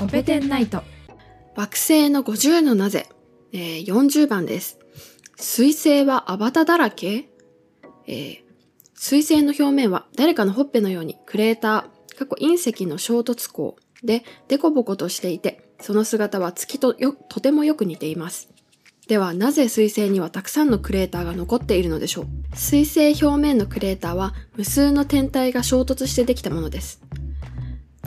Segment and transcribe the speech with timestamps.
[0.00, 0.84] オペテンナイト。
[1.56, 3.08] 惑星の50のなぜ、
[3.52, 4.78] えー40番です。
[5.36, 7.28] 水星はアバタだらけ？
[8.06, 8.38] えー
[8.94, 18.48] 水星の表面は誰かのほっぺのようにクレーター、過去隕石の衝突口でデコボコとしていて、その姿は月とよ、とてもよく似ています。
[19.08, 22.56] ではなぜ水星にはたくさんのクレーターが残っているのでしょう？
[22.56, 27.00] 水星表面のクレーターは無数の天体が衝突してできたものです。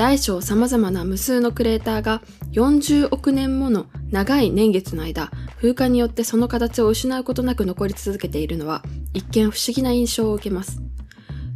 [0.01, 2.23] 大小様々な無数のクレーターが
[2.53, 8.81] 40億年もの長い年月の間、風化によってその形を失うことなく残り続けているのは、
[9.13, 10.81] 一見不思議な印象を受けます。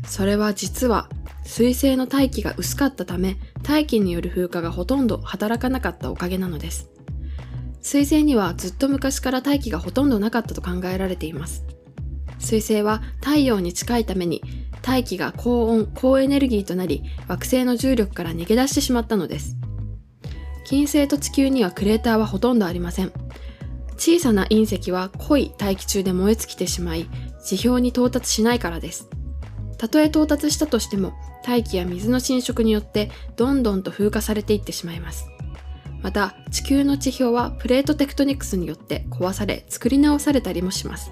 [0.06, 1.10] それは実は、
[1.44, 6.92] 水星の大気が薄かったため、大気による風化がほとんど働かなかったおかげなのです。
[7.82, 11.66] 水星にはずっと昔から大気がほとんどなかったと考えられています。
[12.38, 14.44] 水星は太陽に近いために
[14.86, 19.58] 大気が高温、高エネルギーとなり惑星の重力から逃げ出してしまったのです。
[20.68, 23.12] 金星と地球にはクレーターはほとんどありません。
[23.98, 27.08] 小さな隕石は濃い大気中で燃え尽きてしまい、
[27.44, 29.10] 地表に到達しないからです。
[29.80, 35.28] たとえ到達したとしても、大気や水の侵食によってどんどんと風化されていってしまいます。
[36.04, 41.12] また、地球の地表はプレートテクトニクスによって壊され、作り直されたりもします。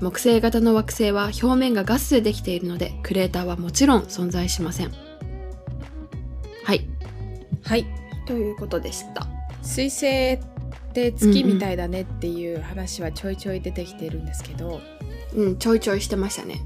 [0.00, 4.92] 木星型の惑星は表面がガスでできているので、クレーターはもちろん存在しません。
[6.64, 6.88] はい。
[7.64, 7.86] はい。
[8.26, 9.26] ということでした。
[9.62, 10.38] 水星っ
[10.92, 14.80] て月みたいだねっていう話はちょいちょい出てきてるんですけど、
[15.34, 16.60] うん、ちょいちょいしてましたね。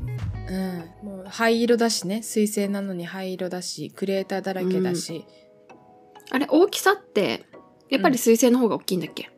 [1.02, 1.08] うん。
[1.08, 2.22] もう灰色だしね。
[2.22, 5.24] 水星なのに灰色だし、クレーターだらけだし。
[6.30, 7.46] あれ、大きさって、
[7.88, 9.31] やっぱり水星の方が大きいんだっけ？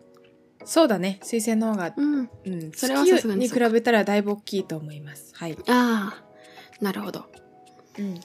[0.65, 1.19] そうだね。
[1.23, 2.31] 水星の方が、うん。
[2.45, 2.73] うん。
[2.73, 5.33] それはさすが月に比にそうかべたらだいぶ大きいと思います。
[5.35, 5.57] はい。
[5.69, 7.27] ああ、なるほど。
[7.99, 8.21] うん。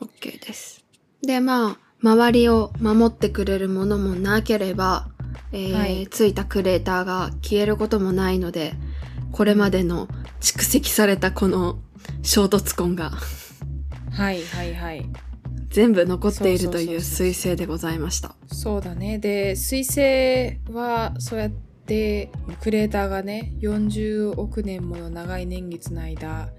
[0.00, 0.84] OK です。
[1.22, 5.08] で、まあ、周りを守ってくれるものもなければ、
[5.52, 8.74] えーはいついたクレーターが消えることもないので、
[9.30, 10.08] これまでの
[10.40, 11.78] 蓄積されたこの
[12.22, 13.12] 衝突痕が
[14.10, 15.06] はいはいはい。
[15.70, 18.34] 全部残っているという彗星でございました。
[18.48, 19.18] そうだね。
[19.18, 21.71] で、水星はそうやって
[22.60, 26.50] クレーターがね、40億年もの長い年月の間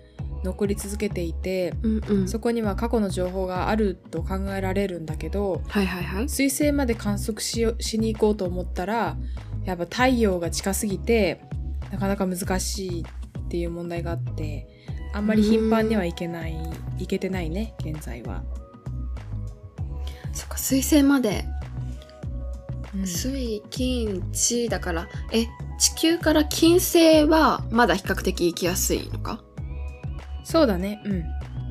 [0.44, 2.28] 残り続けていて、うんうん。
[2.28, 6.30] そこには過去の情報があると考えられるんだけど、はいはいはい。
[6.30, 9.18] 水星まで観測しよしに行こうと思ったら、
[9.66, 11.42] やっぱ太陽が近すぎて、
[11.92, 14.68] なかなか難しいっていう問題があって、
[15.14, 16.58] あんまり頻繁には行けない、
[16.98, 18.44] 行けてないね、現在は。
[20.34, 21.63] そっか、水星まで、うん
[23.06, 25.48] 水、金、地だから、え、
[25.80, 29.44] 地球から金星はまだ比較的行きやすいのか？
[30.44, 31.02] そうだね。
[31.06, 31.24] うん。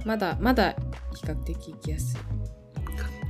[0.04, 0.74] まだ、まだ
[1.14, 2.20] 比較的行きやすい。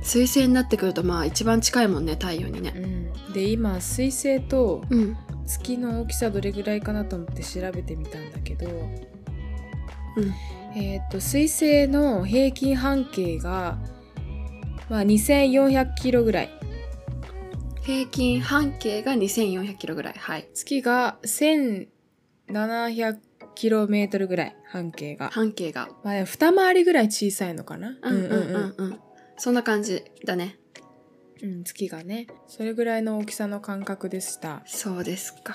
[0.01, 2.73] 水星になってくるとまあ一番近いもんね、太陽にね。
[2.75, 3.33] うん。
[3.33, 5.17] で、今、水星とうん。
[5.45, 10.33] 月の大きさどれぐらいかなと思って調べてみたんだけど、うん。
[10.75, 13.77] えっ、と、水星の平均半径が、
[14.89, 16.49] まあ、2400キロぐらい。
[17.83, 20.13] 平均半径が2400キロぐらい。
[20.17, 20.47] はい。
[20.53, 23.17] 月が1700
[23.55, 25.29] キロメートルぐらい、半径が。
[25.31, 25.89] 半径が。
[26.01, 27.97] まあ、二回りぐらい小さいのかな？
[28.01, 28.99] うんうんうんうん。
[29.35, 30.57] そんな感じだね。
[31.41, 32.27] うん、月がね。
[32.47, 34.63] それぐらいの大きさの感覚でした。
[34.65, 35.53] そうですか。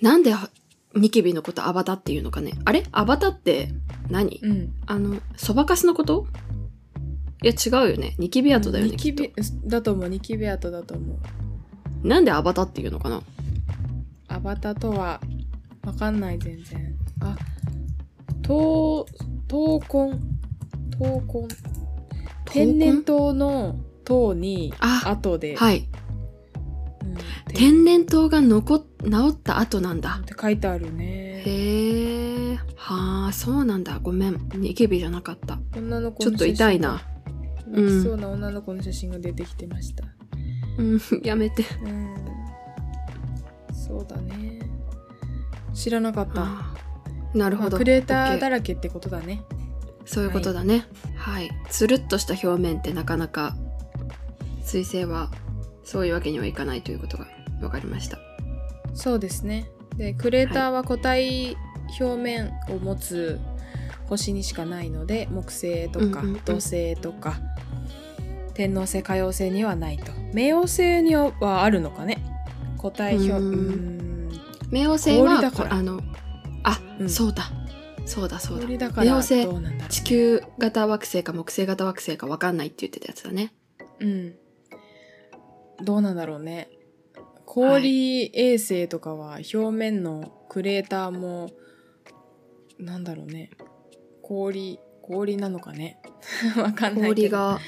[0.00, 0.32] なんで
[0.94, 2.52] ニキビのことアバタっていうのかね。
[2.64, 2.84] あれ？
[2.92, 3.70] アバタって
[4.08, 4.72] 何、うん。
[4.86, 6.28] あの、そばかすのこと？
[7.42, 8.16] いや違うよね。
[8.18, 8.90] ニキビ跡だよね。
[8.90, 9.32] ニキビ
[9.66, 10.08] だと思う。
[10.08, 11.18] ニキビ跡だと思う。
[12.02, 13.22] となんでアバタっていうのかな？
[14.28, 15.20] アバタとは、
[15.84, 16.94] わかんない、全然。
[17.20, 17.36] あ、
[18.42, 19.06] 闘、
[19.48, 20.18] 闘魂？
[20.98, 21.56] 闘魂？
[22.44, 25.78] 天然痘の痘に、あ後で、はい。
[25.78, 25.88] うん
[27.54, 28.84] 天然痘が残っ、治
[29.30, 30.24] った後なんだっ。
[30.24, 31.42] て書いてあるね。
[31.46, 32.58] へえ。
[32.76, 33.98] はあ、そうなんだ。
[34.02, 34.48] ごめん。
[34.54, 35.58] ニキビじゃなかった。
[35.74, 37.00] 女の子ちょっと痛いな。
[37.70, 40.04] 泣きそうな女の子の写真が出てきてました。
[40.78, 41.64] うん、やめて。
[41.82, 42.14] うん。
[43.72, 44.60] そうだね。
[45.74, 46.78] 知らなかった。
[47.34, 47.70] なるほど。
[47.70, 49.42] まあクレーターだらけってことだね。
[50.04, 50.86] そういうことだね。
[51.16, 51.50] はい。
[51.68, 53.56] つるっとした表面ってなかなか、
[54.62, 55.30] 水星は
[55.84, 57.26] そういうわけにはいかないということが
[57.60, 58.18] 分かりました。
[58.94, 59.70] そうですね。
[59.96, 61.56] で、クレーターは固体
[62.00, 63.38] 表面を持つ
[64.08, 67.36] 星にしかないので、木星とか土星とか、
[68.54, 70.12] 天王星、海王星にはないと。
[70.34, 72.18] 冥王星にはあるのかね？
[72.76, 73.32] 固体表、
[74.70, 75.70] 冥王星は氷だから。
[75.70, 76.00] こあの
[76.64, 77.10] あ、うん。
[77.10, 77.50] そうだ。
[78.06, 78.62] そうだそうだ。
[78.62, 79.46] 氷だ冥王星
[79.88, 83.52] 地球型惑星か木星型惑星か分かんないって言ってたやつだね。
[84.00, 84.34] うん。
[85.84, 86.70] どうなんだろうね。
[87.46, 91.50] 氷衛星とかは表面のクレーターも、
[92.78, 93.50] なんだろうね。
[94.28, 95.98] 氷、氷なのかね？
[96.56, 97.28] わかんないけど。
[97.28, 97.58] 氷が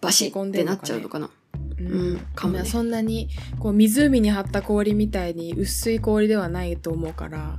[0.00, 1.30] バシッってなっちゃうのかな？
[1.78, 3.28] うん、うんかもねまあそんなに
[3.58, 7.58] こう湖に張った氷みたいに薄い氷ではないと思うから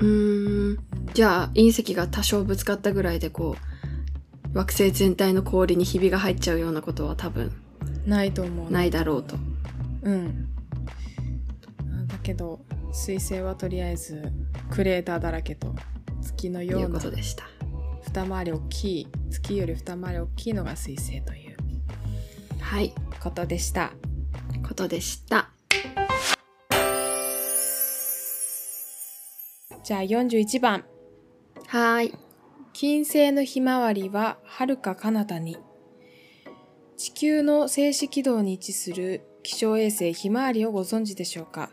[0.00, 0.78] うーん。
[1.14, 3.56] じゃあ、隕石が多少ぶつかったぐらいでこ
[4.54, 7.52] う、惑星全体の氷にひびが入っちゃうようなことは多分
[8.06, 9.36] ないと思うないだろうと。
[10.02, 10.48] うん
[12.06, 12.60] だけど
[12.92, 14.32] 彗星はとりあえず
[14.70, 15.74] クレーターだらけと
[16.38, 17.44] 月のようなことでした。
[18.06, 21.56] 二回り大きい月より二回り大きいのが彗星という
[22.60, 22.94] はい。
[23.20, 23.92] ことでした
[24.66, 25.50] ことでした。
[29.82, 30.84] じゃあ41番
[31.66, 32.14] はーい。
[32.72, 35.56] 金星のひまわりは遥か彼方に
[36.96, 41.70] 地球の静止軌道に位置する気象衛星ひまわりをご存知でしょうか？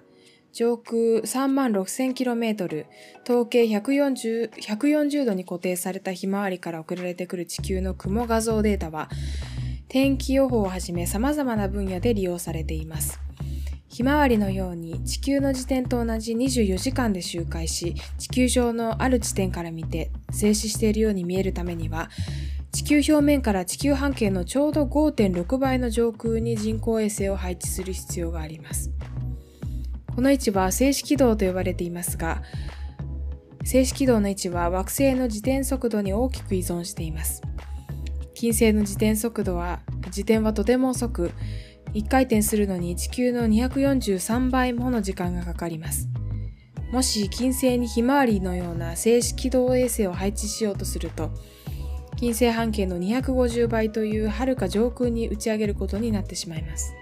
[0.56, 2.86] 上空3万 6000km
[3.26, 9.10] 統計140 140度に固定されたひまわりから送られてくる地球の雲画像データは
[9.90, 13.20] 天気予報をはじめ様々な分野で利用されています。
[13.90, 22.10] ひまわりのように地球の自転と同じ24時間で周回し地球上のある地点から見て静止しているように見えるためには
[22.72, 28.92] 地球表面から地球半径のちょうど5.6倍の上空に人工衛星を配置する必要があります。
[30.16, 32.42] この位置は静止軌道と呼ばれていますが
[33.64, 37.42] 静止軌道の位置は惑星の自転速度に大きく依存しています
[38.34, 41.32] 金星の自転速度は自転はとても遅く
[41.96, 46.10] 1回転するのに地球の243倍もの時間がかかります。
[46.92, 51.32] もし金星にひまわりのような静止軌道衛星を配置しようとすると、
[52.18, 56.94] 金星半径の250倍という遥か上空に打ち上げることになってしまいます。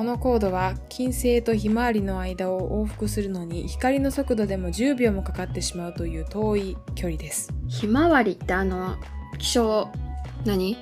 [0.00, 7.52] この高度は金星とひまわりの間を往復するのに光の速度でも10秒もかかってしまうという遠い距離です。
[7.68, 8.96] ひまわりってあの、
[9.36, 9.90] 気象、
[10.46, 10.78] 何？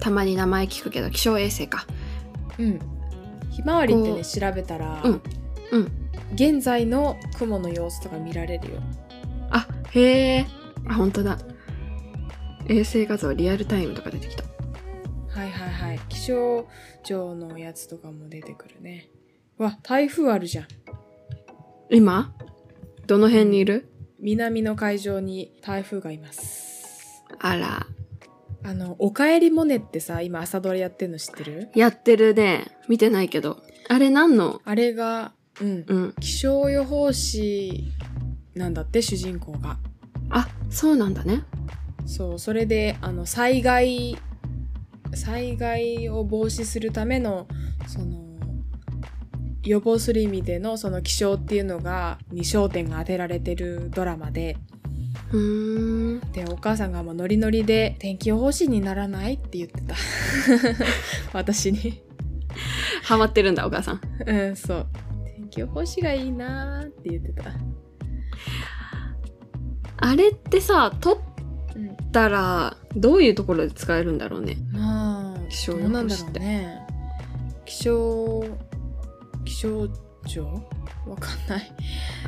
[0.00, 1.86] たまに名前聞くけど、気象衛星か。
[2.58, 2.80] うん。
[3.48, 5.22] ひまわりってね、調べたら、うん
[5.70, 5.92] うん。
[6.34, 8.80] 現在の雲の様子とか見られるよ。
[9.50, 10.46] あ、へえ。
[10.88, 11.38] あ、本当だ。
[12.66, 14.47] 衛星画像リアルタイムとか出てきた。
[15.38, 16.00] はいはいはい。
[16.08, 16.66] 気象
[17.04, 19.08] 庁のやつとかも出てくるね。
[19.56, 20.66] うわ、台風あるじゃん。
[21.90, 22.34] 今？
[23.06, 23.88] どの辺にいる？
[24.18, 27.22] 南の海上に台風がいます。
[27.38, 27.86] あら、
[28.64, 31.68] あの、おかえりモネってさ、今朝ドラやってんの知ってる？
[31.76, 32.76] やってるね。
[32.88, 33.62] 見てないけど。
[33.88, 34.60] あれ何の？
[34.64, 35.84] あれが、うん。
[35.86, 36.14] うん。
[36.18, 37.92] 気象予報士
[38.56, 39.78] なんだって、主人公が。
[40.30, 41.44] あ、そうなんだね。
[42.06, 44.18] そう、それで、あの、災害、
[45.14, 47.46] 災害を防止するための、
[47.86, 48.28] その、
[49.64, 54.56] 予防する意味でのその気象っていうのが、に焦点が当てられてるドラマで、
[55.32, 56.32] うーん。
[56.32, 59.94] で、お母さんがもうノリノリで天気予報士にならないって言ってた。
[61.32, 62.02] 私に。
[63.02, 64.00] ハマってるんだ、お母さん。
[64.26, 64.86] うん、そう。
[65.36, 67.52] 天気予報士がいいなーって言ってた。
[70.00, 71.18] あれってさ、撮っ
[71.78, 71.96] うん。
[72.12, 74.56] たら、どういうところで使えるんだろうね。
[74.72, 76.86] まあ、気象予報士ってうね。
[77.64, 78.44] 気象、
[79.44, 79.88] 気象
[80.26, 80.44] 庁？
[81.06, 81.72] わかんない。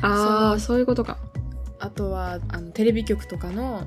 [0.01, 1.17] ああ、そそういうことか。
[1.79, 3.85] あとは、あの、テレビ局とかの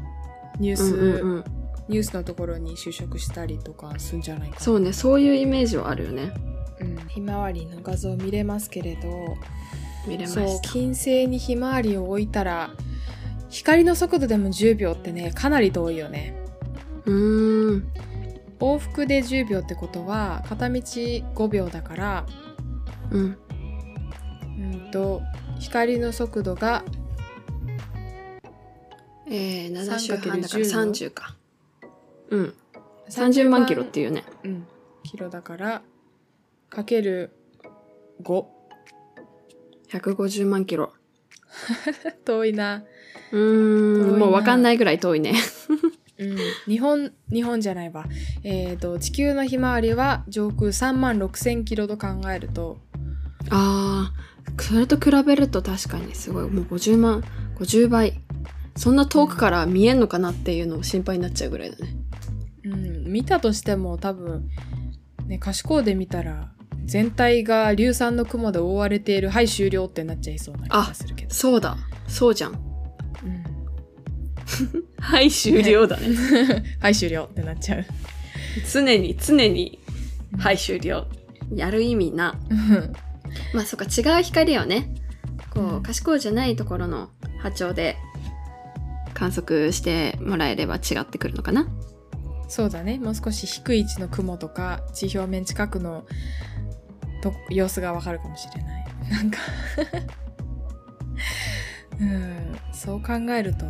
[0.61, 1.45] ニュース、うんうんうん。
[1.89, 4.61] ニュースのところに就職したりとかするんじゃないかな。
[4.61, 6.33] そうね、そういうイメージはあるよね。
[6.81, 6.97] うん。
[7.09, 9.09] ひまわりの画像見れますけれど、
[10.07, 10.69] 見れまそうした。
[10.71, 12.71] 金星にひまわりを置いたら
[13.55, 16.35] 光の速度でも10秒ってねかなり遠いよね
[17.05, 17.89] うーん。
[18.59, 22.27] 往復で10秒ってことは片道5秒だから
[23.13, 23.39] うん。
[24.59, 25.23] うんと
[25.61, 26.83] 光の速度が
[29.27, 31.37] えー、7週半だから 3×10 30か。
[32.31, 32.55] うん。
[33.09, 34.25] 30万キロっていうね。
[34.43, 34.67] うん
[35.05, 35.83] キロだから
[36.71, 37.31] かける
[38.25, 38.47] 5
[39.91, 40.93] 150万キロ。
[42.25, 42.85] 遠いな、
[43.33, 44.19] うーん。
[44.19, 45.35] もうわかんないぐらい遠いね。
[46.17, 48.07] うん、日本日本じゃないわ
[48.45, 52.79] えっ、と地球のひまわりは上空3万6000キロと考えると
[53.51, 56.51] あー、それと比べると確かにすごい。
[56.51, 57.25] もう50万、
[57.57, 58.21] 50倍。
[58.77, 61.97] そんな遠くから見えんのかなっていうのを心配になっちゃうぐらいだね。
[62.65, 64.49] うん、見たとしても多分、
[65.27, 66.54] ね、可視光で見たら
[66.85, 71.77] 全体が硫酸の雲で覆われているはい終了ってなっちゃいそうな気がするけど、そうだ。
[72.07, 72.53] そうじゃん。
[72.53, 73.45] うん、
[75.01, 76.09] はい、終了だね。
[76.81, 77.85] はい終了ってなっちゃう
[78.71, 79.79] 常に、常に、
[80.39, 81.07] はい、終了。
[81.55, 82.39] やる意味な。
[82.51, 82.93] うん
[83.53, 84.95] まあそっか、違う光をね、
[85.51, 87.97] こう、うん賢いじゃないところの波長で
[89.15, 91.69] 観測してもらえれば違ってくるのかな。
[92.49, 96.05] そうだねもう少し低い位置の雲とか地表面近くの
[97.25, 98.85] と様子がわかるかもしれない。
[99.11, 99.39] なんか。
[102.01, 102.59] うん。
[102.73, 103.67] そう考えると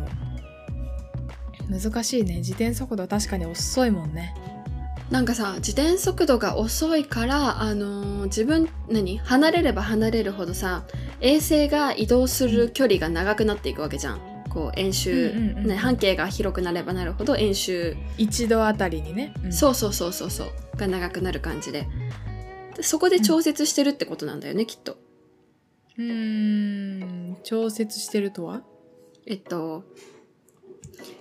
[1.69, 2.37] 難しいね。
[2.37, 4.33] 自転速度は確かに遅いもんね。
[5.09, 9.19] なんかさ、自転速度が遅いから、あのー自分、何？
[9.19, 10.83] 離れれば離れるほどさ、
[11.21, 14.19] 衛星が移動する距離が長くなっていくわけじゃん。
[14.49, 19.53] こう、円周、うんうんうんね、半径が広くなればなるほど円周、一度あたりにね、うん。
[19.53, 21.87] そうそうそうそうそう、が長くなる感じで。
[22.75, 24.97] でそこで調節してるってことなんだよね、きっと。
[25.97, 27.37] うーん。
[27.43, 28.61] 調節してるとは？
[29.25, 29.83] えっと、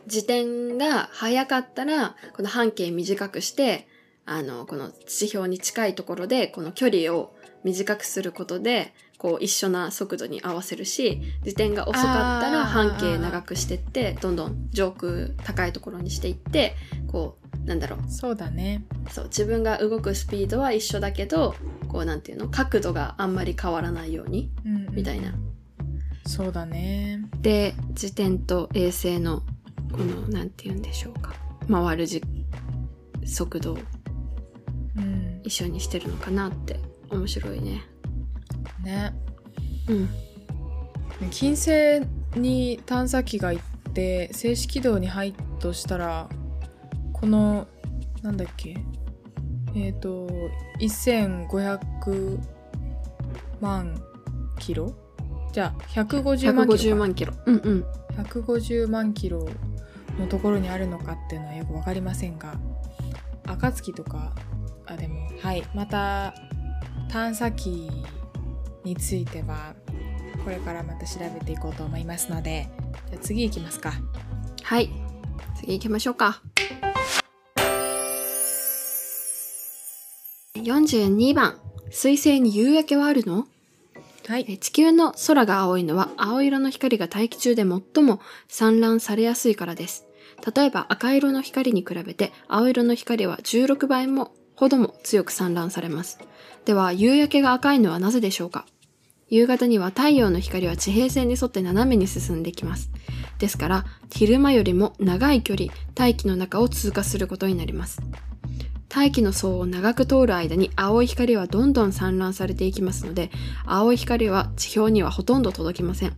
[0.06, 3.88] 自転が速かったら、この半径短くして、
[4.26, 16.74] あの、この地表に近いところで、この距離を短くすることで、こう一緒な速度に合わせるし、自転が遅かったら半径長くしてって、どんどん上空高いところにしていって、
[17.10, 18.84] こう、なんだろう、そうだね。
[19.10, 21.54] そう、自分が動くスピードは一緒だけど、
[21.88, 24.94] こうなんていうの、角度があんまり変わらないように、うんうん。
[24.94, 25.34] みたいな。
[26.26, 27.22] そうだね。
[27.40, 29.42] で自転と衛星の
[29.92, 31.34] このなんて言うんでしょうか。
[31.70, 32.22] 回るじ
[33.24, 33.78] 速度を
[34.96, 35.40] うん。
[35.42, 36.80] 一緒にしてるのかなって
[37.10, 37.82] 面白いね。
[38.82, 39.14] ね。
[39.88, 40.08] うん。
[41.30, 42.00] 金星
[42.36, 46.28] に探査機が行って静止軌道に入っとしたら
[47.14, 47.66] この
[48.22, 48.76] なんだっけ？
[49.74, 50.28] えっ、と
[50.80, 52.38] 1500
[53.60, 53.94] 万
[54.58, 54.92] キロ？
[55.52, 57.32] じゃあ150万キロ150か万キロ。
[57.46, 57.84] うんうん。
[58.22, 59.48] 150万キロ
[60.18, 62.54] のところにあるのかっていうのはよく分かりませんが
[63.46, 64.32] 暁とか
[64.86, 65.64] あでもはい。
[65.74, 66.34] また
[67.10, 67.90] 探査機
[68.84, 69.74] については
[70.44, 72.68] これからまた調べていこうと思いますので
[73.08, 73.92] じゃあ次行きますか。
[74.62, 74.90] はい。
[75.60, 76.42] 次行きましょうか
[80.56, 81.58] 42番
[81.90, 83.46] 水星に夕焼けはあるの？
[84.28, 90.06] はいえ地球の空が青いのは青色の光が大気中で最も散乱されやすいからです。
[90.54, 96.20] 例えば赤色の光に比べて青色の光は16倍もほども強く散乱されます。
[96.64, 98.64] では夕焼けが赤いのはなぜでしょうか？
[99.28, 102.90] 夕方には太陽の光は地平線に沿って斜めに進んできます。
[103.38, 108.00] ですから昼間よりも長い距離大気の中を通過することになります。
[108.94, 113.32] 大気の層を長く通る間に青い光はどんどん散乱されていきますので
[113.66, 116.16] 青い光は地表にはほとんど届きません。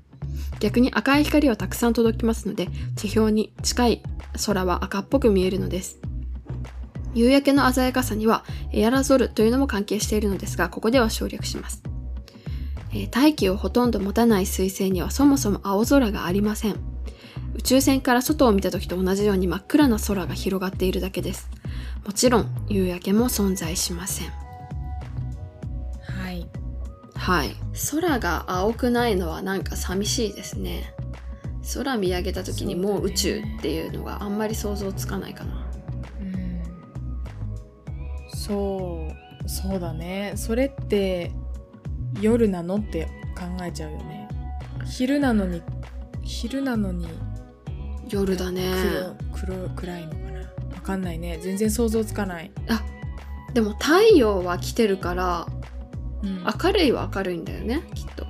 [0.60, 4.02] 逆に赤い光はたくさん届きますので、地表に近い
[4.46, 5.98] 空は赤っぽく見えるのです。
[7.14, 11.82] 夕焼けの鮮やかさにはエアラゾルというのも関係しているのですが、ここでは省略します。
[12.92, 16.76] えー大気をほとんど持たない彗星にはそもそも青空がありません。
[17.54, 21.48] 宇宙船から外を見た時と同じように真っ暗な空が広がっているだけです。
[22.06, 24.28] もちろん夕焼けも存在しません。
[26.02, 26.46] はい
[27.14, 27.56] はい。
[27.90, 30.94] 空が青くないのはなんか寂しいですね。
[31.74, 35.66] 空見上げた時にもう宇宙っていうのがあんまり想像つかないかな。
[36.20, 36.62] うん
[38.28, 39.08] そ
[39.44, 41.32] うそうだねそれって
[42.20, 44.28] 夜なのって考えちゃうよね
[44.84, 45.62] 昼なのに
[46.22, 47.08] 昼なのに
[48.08, 48.72] 夜だね。
[49.32, 50.25] 黒黒暗いの
[50.86, 51.38] かなわかんないね。
[51.42, 52.84] 全然想像つかない、あ、
[53.52, 55.46] でも太陽は来てるから
[56.22, 56.44] うん。
[56.44, 58.26] 明るいは明るいんだよね、きっと。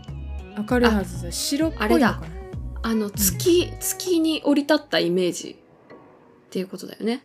[0.71, 1.31] 明るいはずだ。
[1.33, 2.23] 白っぽいあれだ。
[2.83, 5.57] あの月、月に降り立ったイメージ
[5.97, 7.25] っていうことだよね。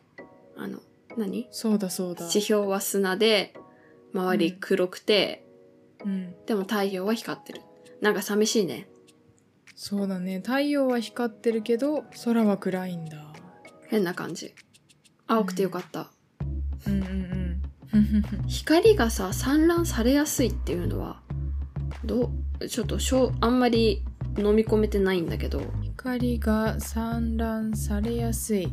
[0.57, 0.79] あの、
[1.17, 1.47] 何？
[1.51, 3.53] そうだそうだ、地表は砂で、
[4.13, 5.45] 周り黒くて、
[6.03, 7.61] うん、でも太陽は光ってる。
[8.01, 8.87] なんか寂しいね。
[9.75, 10.37] そうだね。
[10.37, 13.33] 太陽は光ってるけど空は暗いんだ。
[13.87, 14.53] 変な感じ。
[15.31, 16.07] 青くてよかった。
[16.85, 17.01] うんうん
[17.93, 18.47] うん。
[18.49, 21.21] 光がさ、散乱されやすいっていうのは、
[22.03, 24.03] どう、ちょっとしょう、あんまり
[24.37, 25.61] 飲み込めてないんだけど。
[25.97, 28.67] 光が散乱されやすい。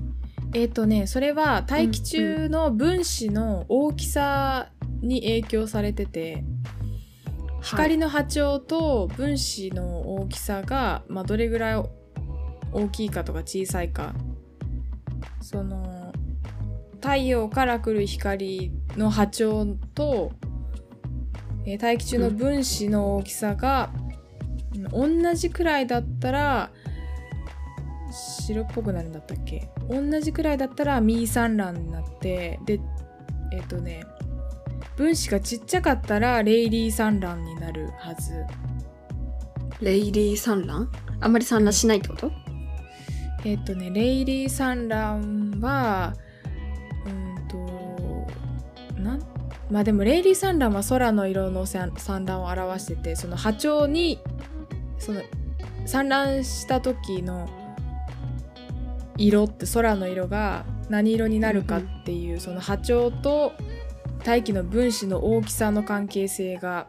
[0.52, 6.42] えっ、とねそれは大気中の分子の大きさに影響されてて、
[7.62, 11.84] 光の波長と分子の大きさが、まあ、どれぐらい
[12.72, 14.12] 大きいかとか小さいか。
[15.40, 15.87] その
[17.00, 20.32] 太陽から来る光の波長と、
[21.64, 24.08] えー大気中の分子の大きさが、うん
[25.22, 26.70] 同じくらいだったら
[28.12, 29.68] 白っぽくなるんだったっけ？
[29.90, 32.80] 同じくらいだったらミー産卵になってで
[33.52, 34.04] えっ、とね
[34.96, 38.44] 分子がちっちゃかったらレイリー産卵になるはず。
[39.80, 40.88] レイリー産卵
[41.20, 42.30] あんまり産卵しないってこと？
[43.44, 46.14] えっ、とねレイリー産卵は
[49.70, 51.92] まあでもレイリー産卵は空の色の産
[52.24, 54.18] 卵を表しててその波長に
[54.98, 55.22] その
[55.86, 57.48] 産卵した時の
[59.18, 63.52] 色って空の色が何色になるかっていう、その波長と
[64.24, 66.88] 大気の分子の大きさの関係性が、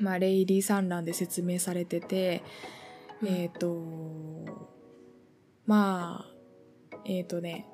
[0.00, 2.42] まあ、レイリー産卵で説明されてて、
[3.22, 3.80] うんえっ、と
[5.66, 7.66] まあえっ、とね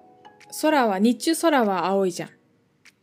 [0.61, 2.31] 空は日中空は青いじゃん。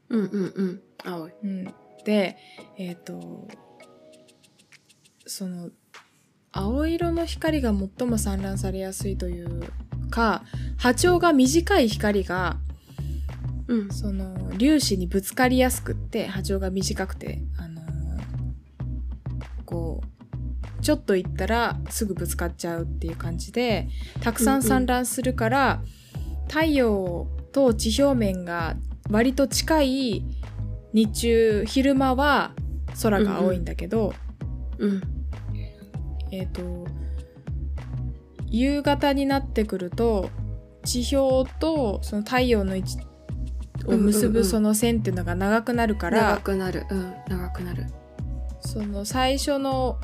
[0.09, 0.81] うんうんうん。
[1.03, 1.33] 青い。
[1.43, 2.37] うん、で
[2.77, 3.47] えっ、と
[5.25, 5.69] その
[6.51, 9.63] 青色の光が最も散乱されやすいという
[10.09, 10.43] か
[10.77, 12.57] 波長が短い光が
[13.67, 13.91] うん。
[13.91, 17.85] その粒子にぶつかりやすくって波長が短くてあのー
[19.65, 20.15] こう
[20.81, 23.89] ちょっと行ったらすぐぶつかっちゃうっていう感じで
[24.21, 25.81] たくさん散乱するから、
[26.47, 28.75] 太陽と地表面が
[29.09, 30.25] 割と近い
[30.93, 32.53] 日中昼間は
[33.01, 34.13] 空が青いんだけど、
[34.77, 35.01] うん。
[36.31, 36.87] えっ、と
[38.47, 40.29] 夕方になってくると
[40.83, 42.97] 地表とその太陽の位置
[43.85, 44.33] を結うんうんうん。
[44.33, 46.85] ぶその線っていうのが長くなるから、長くなる。
[46.89, 47.13] うん。
[47.27, 47.85] 長くなる。
[48.61, 49.99] その最初の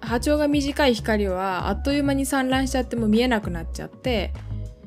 [0.00, 4.32] 波長が短い光はあっという間に散乱しちゃっても見えなくなっちゃって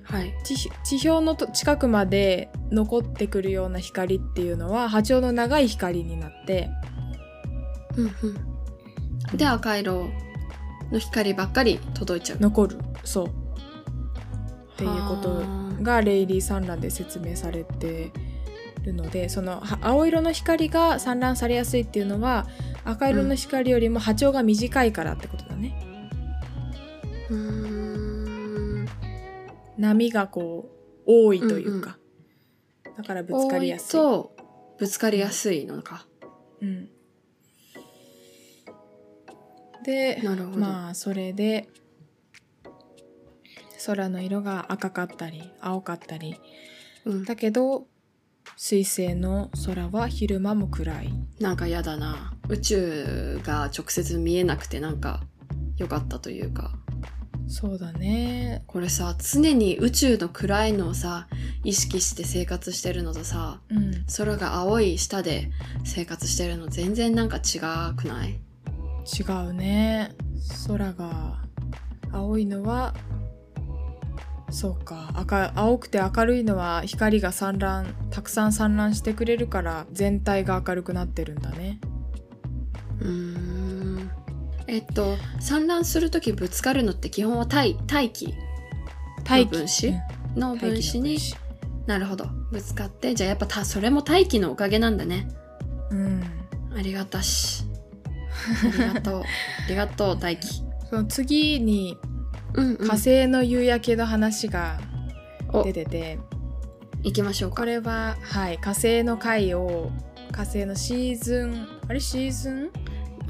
[0.03, 0.33] はい。
[0.43, 6.69] 地地表のと近くまで残ってくるような光っていうのは波長の長い光になって。
[7.97, 9.37] うんうん。
[9.37, 10.09] で赤色
[10.91, 12.39] の光ばっかり届いちゃう。
[12.39, 12.77] 残る。
[13.03, 13.27] そう。
[13.27, 13.29] っ
[14.77, 18.11] ていうことはあがレイリー産卵で説明されて
[18.83, 22.47] るのでそのは青色の光が散乱されやすいっていうのは
[22.83, 25.75] 赤色の光よりも波長が短いからってことだね、
[27.29, 27.90] うーん
[29.81, 31.97] 波がこう多いというか、
[32.95, 33.99] だからぶつかりやすい。
[33.99, 34.35] 多と
[34.77, 36.05] ぶつかりやすいのか。
[36.61, 36.89] うん、
[39.83, 40.21] で
[40.55, 41.67] まあそれで
[43.83, 46.39] 空の色が赤かったり青かったり。
[47.05, 47.25] うん。
[47.25, 47.87] だけど
[48.55, 51.13] 水星の空は昼間も暗い。
[51.39, 52.37] なんかやだな。
[52.49, 55.23] 宇宙が直接見えなくてなんか
[55.77, 56.77] 良かったというか
[57.47, 58.63] そうだね。
[58.67, 61.27] これさ常に宇宙の暗いのをさ
[61.63, 64.05] 意識して生活してるのとさうん。
[64.17, 65.51] 空が青い下で
[65.83, 67.59] 生活してるの全然なんか違
[67.95, 68.39] くない？
[69.19, 70.15] 違うね。
[70.67, 71.41] 空が
[72.11, 72.93] 青いのは
[74.49, 75.11] そうか。
[75.15, 81.79] 赤青くて明るいのは光が散乱たくさん散乱してくれるから全体が明るくなってるんだね。
[82.99, 83.50] うーん
[84.67, 88.35] えっと産卵する時ぶつかるのって基本は大大気
[89.23, 89.87] 大気分子？
[89.87, 90.39] うん。
[90.39, 91.17] の分子に
[91.87, 92.25] なるほど。
[92.51, 93.15] ぶつかって。
[93.15, 95.27] じゃあやっぱたそれも大気のおかげなんだね。
[95.89, 96.23] うん。
[96.75, 97.65] ありがたし。
[98.63, 99.23] ありがとう。
[99.65, 100.47] ありがとう大気
[100.89, 101.97] その次に
[102.53, 104.79] うん、うん、火星の夕焼けの話が
[105.53, 105.63] お。
[105.63, 106.19] 出てて、
[107.03, 107.57] 行きましょうか。
[107.57, 109.91] これは、はい、火星の回を
[110.31, 111.99] 火星のシーズンあれ？
[111.99, 112.69] シーズン？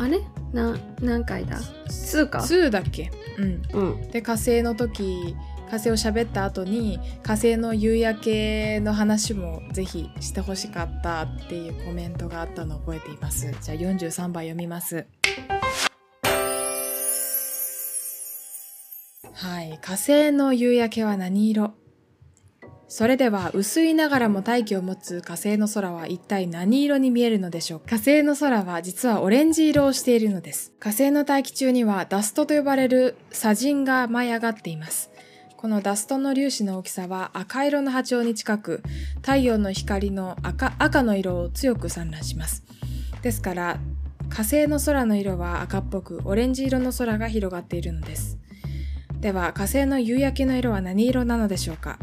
[0.02, 0.20] あれ？
[0.52, 3.12] な何回だ？2か ?2 だっけ？
[3.38, 3.62] うん。
[3.72, 4.10] うん。
[4.10, 5.36] で火星の時
[5.70, 13.46] 火星を喋った後に火星の夕焼けの話もぜひしてほしかったっていうコメントがあったのを覚えています。
[13.62, 15.06] じゃあ43番読みます。
[19.34, 19.78] はい。
[19.82, 21.76] 火星の夕焼けは何色？
[22.94, 27.86] それでは薄いながらも大気を持つ火星の空は一体何色に見えるのでしょうか？
[27.92, 30.74] 火星の空は実はオレンジ色をしているのです。
[30.78, 35.10] 火星の大気中にはダストと呼ばれる砂塵が舞い上がっています。
[35.56, 38.84] このダストの粒子の大きさは赤色の波長に近く、
[39.22, 42.66] 太陽の光の赤赤の色を強く散乱します。
[43.22, 43.80] ですから、
[44.28, 48.38] 火星の空の色は赤っぽく、オレンジ色の空が広がっているのです。
[49.22, 51.98] では、火星の夕焼けの色は何色なのでしょうか？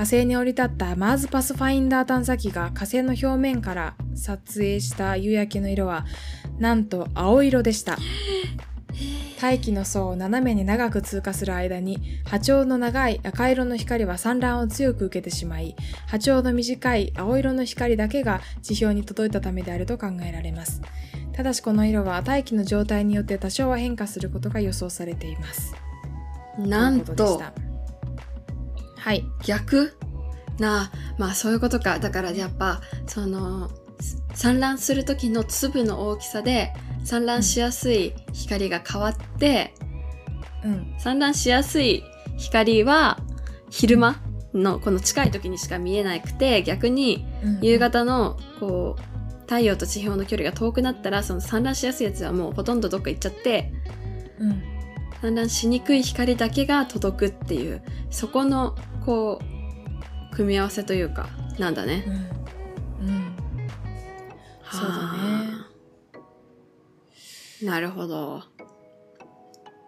[0.00, 6.06] 火星に降り立ったマーズパスファインダー探査機が火星の表面から撮影した夕焼けの色は
[6.58, 7.98] なんと青色でした。
[9.42, 20.80] 大気の層を斜めに長く通過する間に波長の長い赤色の光は散乱を強く受けてしまい波長の短い青色の光だけが地表に届いたためであると考えられます。
[21.34, 25.74] ただしこの色は大気の状態によって多少は変化することが予想されています。
[26.56, 27.42] なんとと
[29.00, 29.24] はい。
[29.44, 29.96] 逆？
[30.58, 31.98] なあまあそういうことか。
[31.98, 33.70] だからやっぱその
[34.34, 39.74] 産卵する時の粒の大きさで産卵しやすい光が変わって、
[40.64, 40.94] うん。
[40.98, 42.04] 産卵しやすい
[42.36, 43.18] 光は
[43.70, 53.72] 昼間のこの近い時にしか見えなくて逆にうん夕方のこう太陽と地表の距離が遠くなったらその産卵しやすいやつはもうほとんどどっか行っちゃって
[54.38, 54.62] うん
[55.22, 59.40] 産卵しにくい光だけが届くっていうそこのこ
[60.32, 61.28] う組み合わせというか
[61.58, 62.04] なんだね。
[63.00, 63.36] うんうん
[64.70, 65.66] そうだねは
[67.62, 67.64] あ。
[67.64, 68.42] なるほど。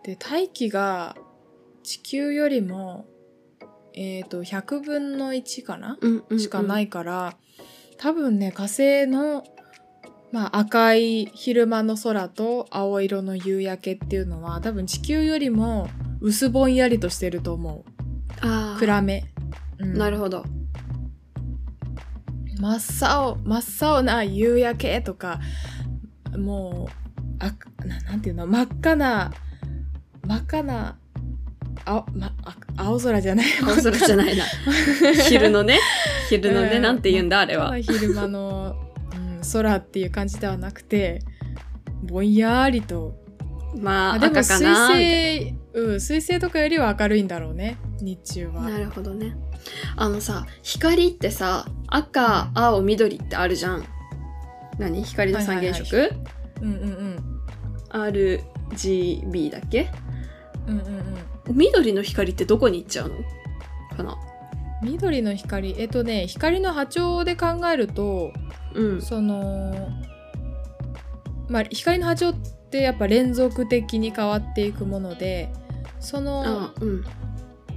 [0.03, 1.16] で大気が
[1.83, 3.07] 地球よりも
[3.95, 7.37] えっ、と100分の1かな、うんうんうんしかないから
[7.99, 9.45] 多分ね火星の、
[10.33, 15.88] まあ、赤い昼間の空と青色の夕焼けっていうのは多分地球よりも
[16.21, 18.79] 薄ぼんやりとしてると思う。
[18.79, 19.25] 暗め、
[19.79, 19.99] うん。
[19.99, 20.45] なるほど。
[22.59, 25.40] 真っ青真っ青な夕焼けとか
[26.38, 27.53] もうあ
[27.85, 28.47] ななんていうの？
[28.47, 29.33] 真っ赤な
[30.27, 30.97] 真っ赤な
[31.85, 33.47] あ、ま、あ青空じゃない。
[33.61, 34.45] 青空じゃないな。
[35.29, 35.79] 昼のね。
[36.29, 36.83] 昼のね、うん。
[36.83, 37.77] なんて言うんだ、あれは。
[37.79, 38.82] 昼間の、うん、
[39.52, 41.22] 空っていう感じではなくて
[42.02, 43.20] ぼんやりと。
[43.74, 44.35] まあ、あでも。
[44.42, 48.62] 水星うん水星とかよりは明るいんだろうね日中は。
[48.68, 49.35] なるほどね。
[49.96, 53.85] あのさ、光ってさ、赤、青、緑ってあるじゃん。
[54.78, 55.02] 何？
[55.02, 56.12] 光の三原色、
[56.61, 57.40] うんうんうん
[57.90, 59.90] ?RGB だっけ？
[60.66, 60.87] うんうん
[61.48, 61.57] うん。
[61.57, 63.16] 緑の光ってどこに行っちゃうの？
[63.96, 64.18] かな？
[64.83, 65.74] 緑の光。
[65.81, 68.33] えっとね光の波長で考えると
[68.74, 69.02] うん。
[69.02, 69.88] その
[71.48, 72.35] まあ光の波長っ
[72.70, 75.52] てやっぱ連続的に変わっていくもので
[76.00, 77.04] そのあうん。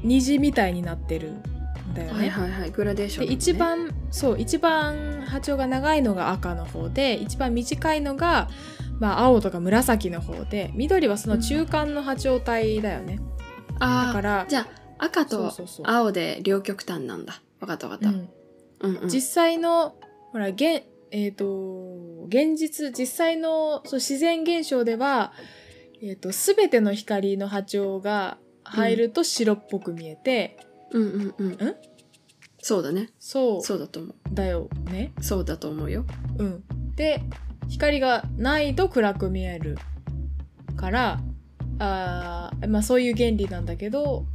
[0.03, 2.19] 虹みたいになってるんだよね。
[2.19, 2.71] はいはいはい。
[2.71, 8.49] グラデーション、で一、番そう一番波長が長いのが赤の方で一番短いのが、
[8.99, 13.19] まあ、青とか紫の方で緑はその中間の波長帯だよね。
[13.79, 14.67] ああ、だからじゃ
[14.99, 15.51] あ赤と
[15.83, 17.41] 青で両極端なんだ。
[17.59, 18.09] わかったわかった。
[18.09, 18.29] うん
[18.81, 19.09] うんうん。
[19.09, 19.95] 実際の
[20.35, 25.31] ほら現えっ、と現実実際のそう自然現象では、
[26.01, 30.57] えー、と全ての光の波長が入ると白っぽく見えて、
[30.91, 31.51] うんうんうん。
[31.51, 31.75] ん？
[32.61, 33.11] そうだね。
[33.17, 34.15] そうそうだと思う。
[34.29, 35.13] だよね。
[35.21, 36.03] そうだと思うよ。
[36.37, 36.63] うん、
[36.97, 37.21] で
[37.69, 39.77] 光がないと暗く見える
[40.75, 41.21] から
[41.79, 44.25] あー、まあ、そういう原理なんだけど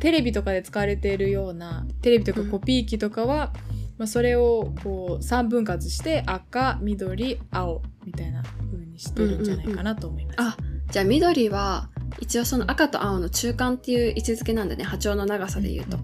[0.00, 3.54] テレビとかで使われているようなテレビとかうんコピー機とかは、
[3.98, 10.36] まあ、それをこう3分割して赤緑青みたいな風にしてるんじゃないかなと思います。
[10.38, 10.56] あ、
[10.90, 11.88] じゃあ緑は
[12.20, 14.84] 一応その赤と青の中間っていう位置づけなんだね。
[14.84, 15.98] 波長の長さで言うと。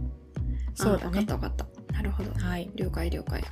[0.75, 1.65] そうだねあわかった。
[1.65, 1.93] わかった。
[1.93, 2.33] なるほど。
[2.33, 2.71] はい。
[2.75, 3.45] 了解了解。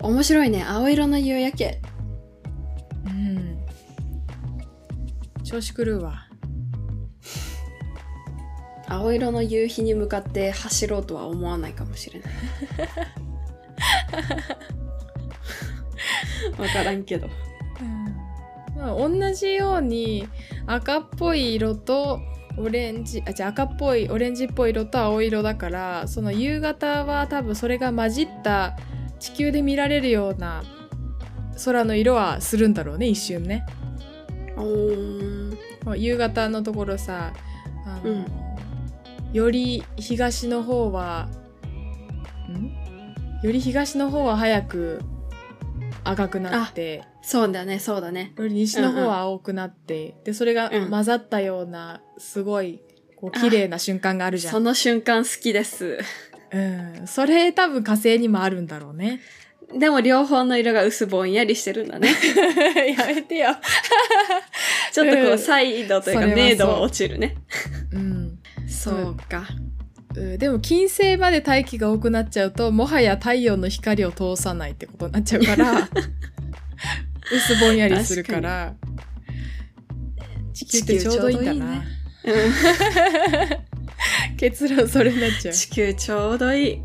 [0.00, 0.64] 面白いね。
[0.64, 1.80] 青色の夕焼け。
[3.06, 3.58] うん。
[5.44, 6.25] 調子狂うわ。
[8.88, 12.32] 青色の夕日に向かって走ろうとは思わないかもしれない。
[16.58, 17.28] わからんけど。
[18.76, 20.28] まあ、同じように
[20.66, 22.20] 赤っぽい色と
[22.58, 28.76] オレンジあじゃあ赤っぽいオレンジっぽい色と青色だからその夕方は多分それが混じった
[29.18, 30.62] 地球で見られるような
[31.64, 33.64] 空の色はするんだろうね一瞬ね。
[35.96, 37.32] 夕方のところさ
[37.86, 38.45] あの、うん
[39.32, 41.28] より東の方は
[42.48, 42.72] ん？
[43.42, 45.02] より東の方は早く
[46.04, 48.32] 赤くなってそうだね、そうだね。
[48.36, 52.80] より西の方は青くなって、でそれがうん混ざったようなすごい
[53.16, 54.52] こう綺麗な瞬間があるじゃん。
[54.52, 55.98] その瞬間好きです。
[56.52, 56.58] う
[57.02, 59.20] ん、それ多分火星にもあるんだろうね。
[59.76, 62.10] でも両方の色が薄ぼんやりしてるんだね。
[62.96, 63.56] やめてよ。
[64.92, 67.34] ちょっとこううんサイドというか明度は落ちるね。
[68.90, 69.46] うん、そうか。
[70.14, 75.90] うんでも金星まで大気が多くなっちゃうともはや太陽の光を通さないってことになっちゃうから
[77.30, 78.74] 薄ぼんやりするから
[80.54, 81.66] 地球ってちょうどいいんだな。
[81.66, 81.82] うん
[84.36, 85.54] 結論それになっちゃう。
[85.54, 86.82] 地球ちょうどいい。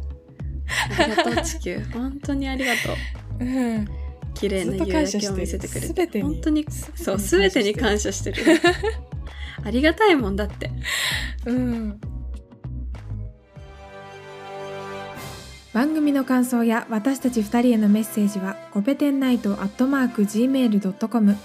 [0.98, 1.80] ありがとう、地球。
[1.94, 2.94] 本当にありがと
[3.40, 3.46] う。
[3.46, 3.88] うん
[4.34, 5.88] 綺麗な夕焼けを見せてくれて。
[5.88, 8.44] 全てに本当に、そう、すべてに感謝してる。
[9.64, 10.72] ありがたいもんだって。
[11.46, 12.00] うん。
[15.74, 21.38] 番組の感想や私たち2人へのメッセージはコペテンナイトアットマーク Gmail.com